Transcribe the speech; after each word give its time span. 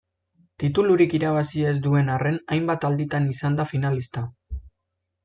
Titulurik 0.61 1.11
irabazi 1.17 1.65
ez 1.71 1.75
duen 1.87 2.09
arren 2.13 2.39
hainbat 2.55 2.87
alditan 2.89 3.29
izan 3.35 3.59
da 3.61 3.67
finalista. 3.73 4.25